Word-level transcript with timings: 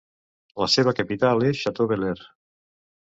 La 0.63 0.67
seva 0.77 0.93
capital 1.01 1.45
és 1.53 1.61
Chateaubelair. 1.67 2.25